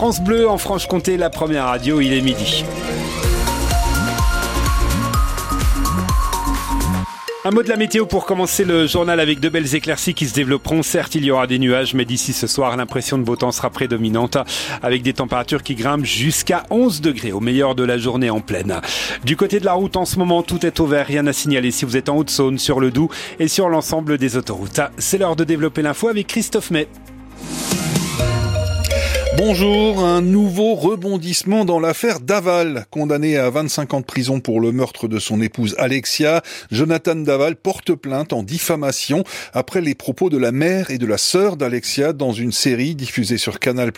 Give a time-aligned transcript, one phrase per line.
[0.00, 2.64] France Bleu en Franche-Comté, la première radio, il est midi.
[7.44, 10.34] Un mot de la météo pour commencer le journal avec de belles éclaircies qui se
[10.34, 10.84] développeront.
[10.84, 13.70] Certes, il y aura des nuages, mais d'ici ce soir, l'impression de beau temps sera
[13.70, 14.38] prédominante
[14.84, 18.80] avec des températures qui grimpent jusqu'à 11 degrés au meilleur de la journée en pleine.
[19.24, 21.72] Du côté de la route, en ce moment, tout est au vert, rien à signaler
[21.72, 23.10] si vous êtes en Haute-Saône, sur le Doubs
[23.40, 24.80] et sur l'ensemble des autoroutes.
[24.96, 26.86] C'est l'heure de développer l'info avec Christophe May.
[29.38, 32.86] Bonjour, un nouveau rebondissement dans l'affaire Daval.
[32.90, 36.42] Condamné à 25 ans de prison pour le meurtre de son épouse Alexia,
[36.72, 39.22] Jonathan Daval porte plainte en diffamation
[39.54, 43.38] après les propos de la mère et de la sœur d'Alexia dans une série diffusée
[43.38, 43.92] sur Canal+.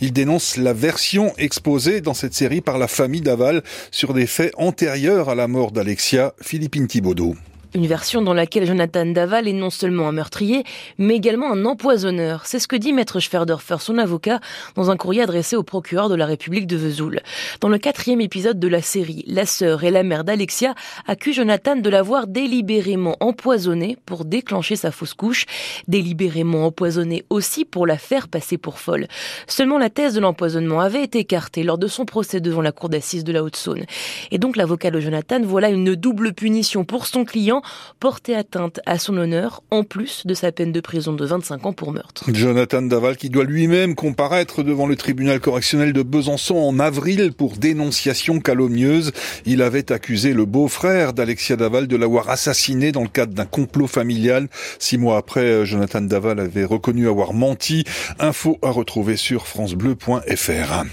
[0.00, 4.52] Il dénonce la version exposée dans cette série par la famille Daval sur des faits
[4.58, 7.34] antérieurs à la mort d'Alexia, Philippine Thibaudot.
[7.74, 10.64] Une version dans laquelle Jonathan Daval est non seulement un meurtrier,
[10.96, 12.46] mais également un empoisonneur.
[12.46, 14.40] C'est ce que dit Maître Schwerdorfer, son avocat,
[14.74, 17.20] dans un courrier adressé au procureur de la République de Vesoul.
[17.60, 20.74] Dans le quatrième épisode de la série, la sœur et la mère d'Alexia
[21.06, 25.44] accusent Jonathan de l'avoir délibérément empoisonné pour déclencher sa fausse couche,
[25.88, 29.08] délibérément empoisonné aussi pour la faire passer pour folle.
[29.46, 32.88] Seulement la thèse de l'empoisonnement avait été écartée lors de son procès devant la cour
[32.88, 33.84] d'assises de la Haute-Saône.
[34.30, 37.57] Et donc l'avocat de Jonathan voilà une double punition pour son client
[38.00, 41.72] porter atteinte à son honneur, en plus de sa peine de prison de 25 ans
[41.72, 42.24] pour meurtre.
[42.32, 47.56] Jonathan Daval qui doit lui-même comparaître devant le tribunal correctionnel de Besançon en avril pour
[47.56, 49.12] dénonciation calomnieuse.
[49.46, 53.86] Il avait accusé le beau-frère d'Alexia Daval de l'avoir assassiné dans le cadre d'un complot
[53.86, 54.48] familial.
[54.78, 57.84] Six mois après, Jonathan Daval avait reconnu avoir menti.
[58.18, 60.84] Info à retrouver sur francebleu.fr.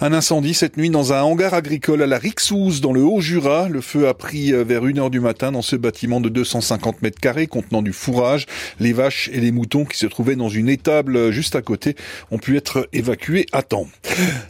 [0.00, 3.68] Un incendie cette nuit dans un hangar agricole à la Rixouze dans le Haut-Jura.
[3.68, 7.46] Le feu a pris vers 1h du matin dans ce bâtiment de 250 mètres carrés
[7.46, 8.46] contenant du fourrage.
[8.80, 11.94] Les vaches et les moutons qui se trouvaient dans une étable juste à côté
[12.30, 13.86] ont pu être évacués à temps.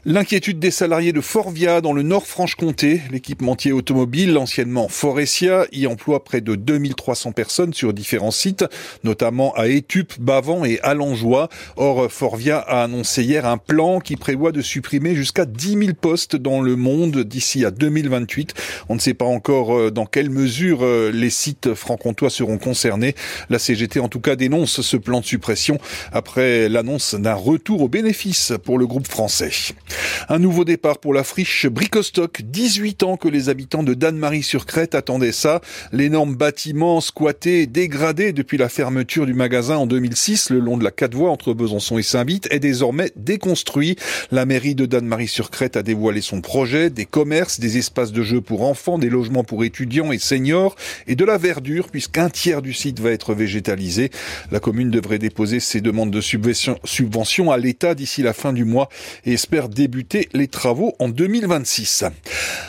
[0.05, 3.03] L'inquiétude des salariés de Forvia dans le Nord Franche-Comté.
[3.11, 8.65] L'équipementier automobile, anciennement Forestia, y emploie près de 2300 personnes sur différents sites,
[9.03, 11.49] notamment à Étup, Bavant et Alangeois.
[11.77, 16.37] Or, Forvia a annoncé hier un plan qui prévoit de supprimer jusqu'à 10 000 postes
[16.37, 18.55] dans le monde d'ici à 2028.
[18.89, 23.15] On ne sait pas encore euh, dans quelle mesure euh, les sites franc-comtois seront concernés.
[23.51, 25.79] La CGT en tout cas dénonce ce plan de suppression
[26.13, 29.51] après l'annonce d'un retour au bénéfice pour le groupe français.
[30.29, 32.43] Un nouveau départ pour la friche Bricostock.
[32.43, 35.61] 18 ans que les habitants de Danemarie-sur-Crète attendaient ça.
[35.93, 40.91] L'énorme bâtiment squatté, dégradé depuis la fermeture du magasin en 2006 le long de la
[40.91, 43.97] quatre voies entre Besançon et Saint-Vite est désormais déconstruit.
[44.31, 48.63] La mairie de Danemarie-sur-Crète a dévoilé son projet, des commerces, des espaces de jeux pour
[48.63, 50.77] enfants, des logements pour étudiants et seniors
[51.07, 54.11] et de la verdure puisqu'un tiers du site va être végétalisé.
[54.51, 58.65] La commune devrait déposer ses demandes de subvention, subvention à l'État d'ici la fin du
[58.65, 58.89] mois
[59.25, 62.05] et espère débuter les travaux en 2026.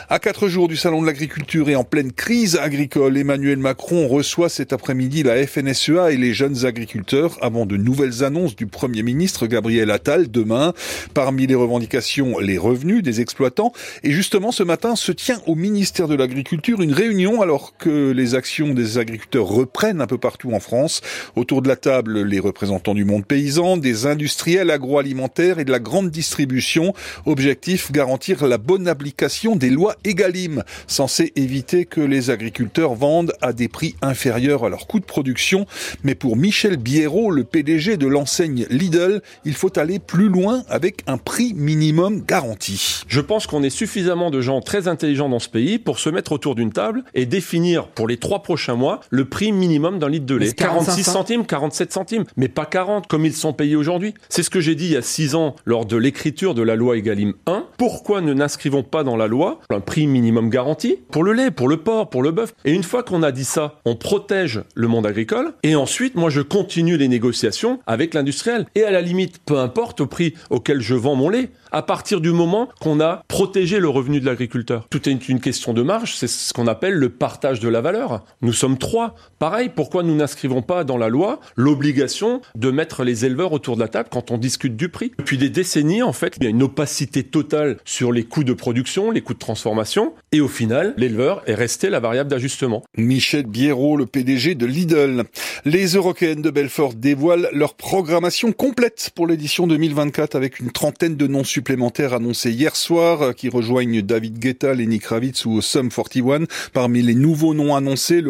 [0.08, 4.48] À quatre jours du salon de l'agriculture et en pleine crise agricole, Emmanuel Macron reçoit
[4.48, 9.46] cet après-midi la FNSEA et les jeunes agriculteurs avant de nouvelles annonces du Premier ministre
[9.46, 10.74] Gabriel Attal demain.
[11.14, 13.72] Parmi les revendications, les revenus des exploitants.
[14.02, 18.34] Et justement, ce matin se tient au ministère de l'Agriculture une réunion alors que les
[18.34, 21.00] actions des agriculteurs reprennent un peu partout en France.
[21.36, 25.78] Autour de la table, les représentants du monde paysan, des industriels agroalimentaires et de la
[25.78, 26.94] grande distribution.
[27.26, 33.52] Objectif, garantir la bonne application des lois EGalim, censées éviter que les agriculteurs vendent à
[33.52, 35.66] des prix inférieurs à leur coût de production.
[36.04, 41.02] Mais pour Michel Biérot, le PDG de l'enseigne Lidl, il faut aller plus loin avec
[41.06, 43.02] un prix minimum garanti.
[43.08, 46.32] Je pense qu'on est suffisamment de gens très intelligents dans ce pays pour se mettre
[46.32, 50.26] autour d'une table et définir pour les trois prochains mois le prix minimum d'un litre
[50.26, 50.52] de lait.
[50.52, 54.12] 46 centimes, 47 centimes, mais pas 40 comme ils sont payés aujourd'hui.
[54.28, 56.74] C'est ce que j'ai dit il y a 6 ans lors de l'écriture de la
[56.74, 57.66] loi Egalim 1.
[57.78, 61.68] Pourquoi ne n'inscrivons pas dans la loi un prix minimum garanti pour le lait, pour
[61.68, 62.52] le porc, pour le bœuf?
[62.64, 66.28] Et une fois qu'on a dit ça, on protège le monde agricole et ensuite moi
[66.28, 68.66] je continue les négociations avec l'industriel.
[68.74, 72.20] Et à la limite, peu importe au prix auquel je vends mon lait, à partir
[72.20, 74.88] du moment qu'on a protégé le revenu de l'agriculteur.
[74.90, 78.24] Tout est une question de marge, c'est ce qu'on appelle le partage de la valeur.
[78.42, 79.14] Nous sommes trois.
[79.38, 83.80] Pareil, pourquoi nous n'inscrivons pas dans la loi l'obligation de mettre les éleveurs autour de
[83.80, 86.50] la table quand on discute du prix Depuis des décennies, en fait, il y a
[86.50, 90.94] une opacité totale sur les coûts de production, les coûts de transformation, et au final,
[90.96, 92.82] l'éleveur est resté la variable d'ajustement.
[92.96, 95.24] Michel Biérot, le PDG de Lidl.
[95.66, 101.26] Les Européennes de Belfort dévoilent leur programmation complète pour l'édition 2024 avec une trentaine de
[101.26, 106.44] noms supplémentaires annoncés hier soir qui rejoignent David Guetta, Lenny Kravitz ou Sum 41.
[106.72, 108.29] Parmi les nouveaux noms annoncés, le,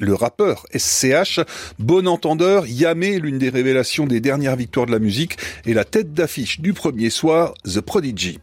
[0.00, 1.40] le rappeur SCH,
[1.78, 5.36] bon entendeur, Yamé, l'une des révélations des dernières victoires de la musique,
[5.66, 8.38] et la tête d'affiche du premier soir, The Prodigy.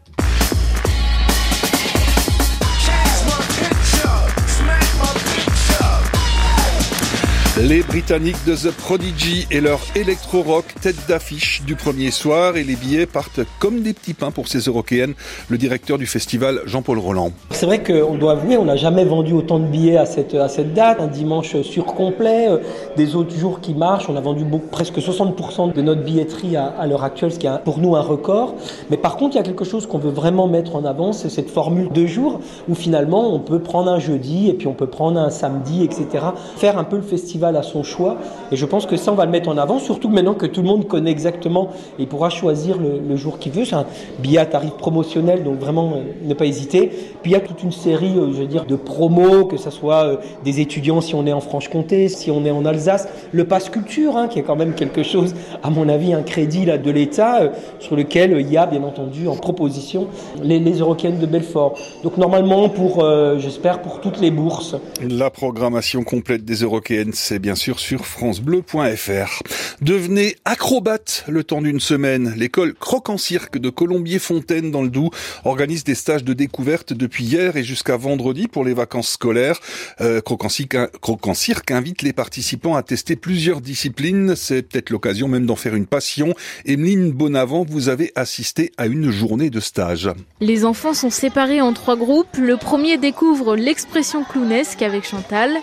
[7.68, 12.78] Les Britanniques de The Prodigy et leur électro-rock tête d'affiche du premier soir et les
[12.78, 15.14] billets partent comme des petits pains pour ces Européennes.
[15.50, 17.34] Le directeur du festival, Jean-Paul Roland.
[17.52, 20.34] C'est vrai qu'on doit avouer, on n'a jamais vendu autant de billets à cette,
[20.74, 21.02] date.
[21.02, 22.60] Un dimanche surcomplet, euh,
[22.96, 24.08] des autres jours qui marchent.
[24.08, 27.64] On a vendu presque 60% de notre billetterie à, à l'heure actuelle, ce qui est
[27.66, 28.56] pour nous un record.
[28.90, 31.30] Mais par contre, il y a quelque chose qu'on veut vraiment mettre en avant, c'est
[31.30, 32.40] cette formule de jours
[32.70, 36.08] où finalement on peut prendre un jeudi et puis on peut prendre un samedi, etc.
[36.56, 38.18] Faire un peu le festival à son choix.
[38.52, 40.62] Et je pense que ça, on va le mettre en avant, surtout maintenant que tout
[40.62, 43.66] le monde connaît exactement et pourra choisir le, jour qu'il veut.
[43.66, 43.86] C'est un
[44.20, 46.88] billet à tarif promotionnel, donc vraiment euh, ne pas hésiter.
[47.22, 49.70] Puis il y a toute une série, euh, je veux dire, de promos, que ce
[49.70, 53.44] soit euh, des étudiants si on est en Franche-Comté, si on est en Alsace, le
[53.46, 56.78] passe culture, hein, qui est quand même quelque chose, à mon avis, un crédit là
[56.78, 60.08] de l'État sur lequel il y a bien entendu en proposition
[60.42, 61.78] les, les de Belfort.
[62.04, 63.06] Donc normalement pour,
[63.38, 64.76] j'espère, pour toutes les bourses.
[65.02, 69.44] La programmation complète des Européennes, c'est bien sûr sur francebleu.fr.
[69.82, 72.34] Devenez acrobate le temps d'une semaine.
[72.38, 75.12] L'école Croc en Cirque de Colombier-Fontaine dans le Doubs
[75.46, 79.60] organise des stages de découverte depuis hier et jusqu'à vendredi pour les vacances scolaires.
[80.02, 84.36] Euh, Croc, en Cirque, invite les participants à tester plusieurs disciplines.
[84.36, 86.34] C'est peut-être l'occasion même d'en faire une passion.
[86.66, 90.10] Emeline Bonavent, vous avez assisté à une journée de stage.
[90.42, 92.38] Les enfants sont séparés en trois groupes.
[92.38, 95.58] Le premier découvre l'expression clownesque avec Chantal.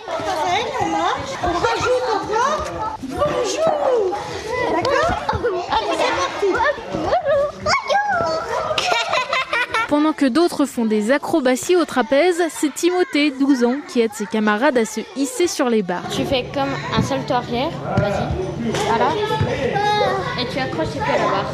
[1.67, 2.07] Bonjour
[9.89, 14.27] Pendant que d'autres font des acrobaties au trapèze, c'est Timothée, 12 ans, qui aide ses
[14.27, 16.09] camarades à se hisser sur les barres.
[16.11, 19.11] Tu fais comme un salto arrière, vas-y, voilà,
[20.41, 21.53] et tu accroches tes pieds à la barre.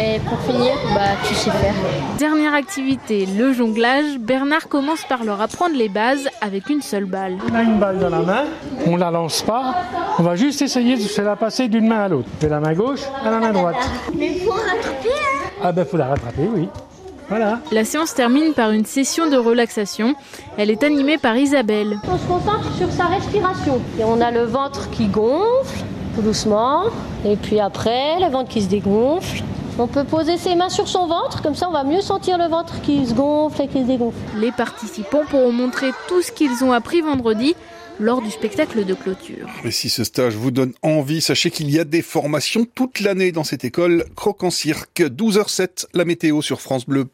[0.00, 1.74] Et pour finir, bah, tu sais faire.
[2.18, 4.18] Dernière activité, le jonglage.
[4.18, 7.36] Bernard commence par leur apprendre les bases avec une seule balle.
[7.50, 8.44] On a une balle dans la main,
[8.86, 9.74] on la lance pas,
[10.18, 12.28] on va juste essayer de se la passer d'une main à l'autre.
[12.40, 13.76] De la main gauche à la main droite.
[14.16, 16.68] Mais il faut rattraper, hein Ah ben faut la rattraper, oui.
[17.28, 17.60] Voilà.
[17.70, 20.16] La séance termine par une session de relaxation.
[20.56, 21.96] Elle est animée par Isabelle.
[22.12, 23.80] On se concentre sur sa respiration.
[24.00, 26.84] Et on a le ventre qui gonfle, tout doucement.
[27.24, 29.42] Et puis après, le ventre qui se dégonfle.
[29.78, 32.44] On peut poser ses mains sur son ventre, comme ça on va mieux sentir le
[32.44, 34.18] ventre qui se gonfle et qui se dégonfle.
[34.36, 37.54] Les participants pourront montrer tout ce qu'ils ont appris vendredi
[37.98, 39.48] lors du spectacle de clôture.
[39.64, 43.32] Et si ce stage vous donne envie, sachez qu'il y a des formations toute l'année
[43.32, 45.00] dans cette école Croc en Cirque.
[45.00, 47.06] 12h07, la météo sur France Bleu.